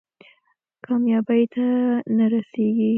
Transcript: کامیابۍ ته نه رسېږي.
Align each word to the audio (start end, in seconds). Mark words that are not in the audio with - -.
کامیابۍ 0.85 1.43
ته 1.53 1.65
نه 2.17 2.25
رسېږي. 2.31 2.89